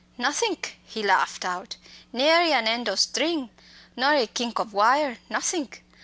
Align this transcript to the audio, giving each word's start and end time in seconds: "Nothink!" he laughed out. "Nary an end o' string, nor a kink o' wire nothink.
"Nothink!" 0.17 0.79
he 0.83 1.03
laughed 1.03 1.45
out. 1.45 1.75
"Nary 2.11 2.51
an 2.53 2.67
end 2.67 2.89
o' 2.89 2.95
string, 2.95 3.51
nor 3.95 4.15
a 4.15 4.25
kink 4.25 4.59
o' 4.59 4.63
wire 4.63 5.19
nothink. 5.29 5.83